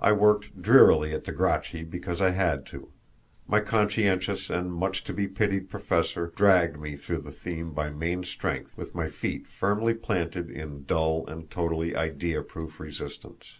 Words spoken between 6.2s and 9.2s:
dragging me through the theme by main strength, with my